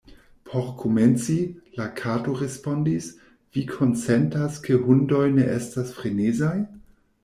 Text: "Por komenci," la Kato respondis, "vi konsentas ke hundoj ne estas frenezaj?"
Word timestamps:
"Por 0.45 0.77
komenci," 0.77 1.61
la 1.77 1.87
Kato 1.99 2.33
respondis, 2.41 3.11
"vi 3.53 3.67
konsentas 3.75 4.59
ke 4.65 4.83
hundoj 4.89 5.25
ne 5.39 5.49
estas 5.61 5.97
frenezaj?" 6.01 6.55